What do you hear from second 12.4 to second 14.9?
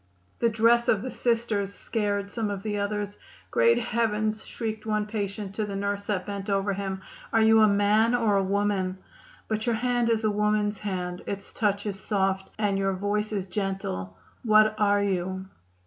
and your voice is gentle. What